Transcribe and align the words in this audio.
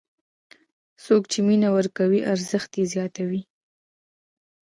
څوک 1.05 1.23
چې 1.31 1.39
مینه 1.47 1.69
ورکوي، 1.77 2.19
ارزښت 2.33 2.71
یې 2.79 2.85
زیاتوي. 2.93 3.41